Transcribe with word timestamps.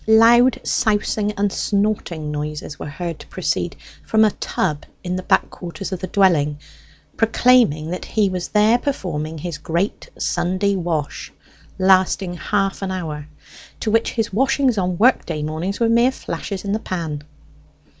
Loud 0.07 0.59
sousing 0.63 1.31
and 1.33 1.53
snorting 1.53 2.31
noises 2.31 2.79
were 2.79 2.89
heard 2.89 3.19
to 3.19 3.27
proceed 3.27 3.75
from 4.03 4.25
a 4.25 4.31
tub 4.31 4.83
in 5.03 5.15
the 5.15 5.21
back 5.21 5.51
quarters 5.51 5.91
of 5.91 5.99
the 5.99 6.07
dwelling, 6.07 6.57
proclaiming 7.17 7.91
that 7.91 8.03
he 8.05 8.27
was 8.27 8.47
there 8.47 8.79
performing 8.79 9.37
his 9.37 9.59
great 9.59 10.09
Sunday 10.17 10.75
wash, 10.75 11.31
lasting 11.77 12.33
half 12.33 12.81
an 12.81 12.89
hour, 12.89 13.27
to 13.79 13.91
which 13.91 14.13
his 14.13 14.33
washings 14.33 14.75
on 14.79 14.97
working 14.97 15.21
day 15.27 15.43
mornings 15.43 15.79
were 15.79 15.87
mere 15.87 16.09
flashes 16.11 16.65
in 16.65 16.71
the 16.71 16.79
pan. 16.79 17.21